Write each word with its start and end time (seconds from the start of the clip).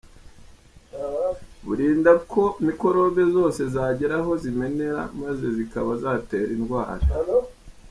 Burinda 1.65 2.11
ko 2.31 2.43
mikorobe 2.65 3.21
zose 3.35 3.61
zagira 3.73 4.15
aho 4.21 4.31
zimenera, 4.43 5.01
maze 5.21 5.45
zikaba 5.57 5.91
zatera 6.03 6.49
indwara. 6.57 7.05